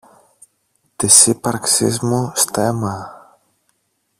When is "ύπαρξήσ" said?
1.27-1.99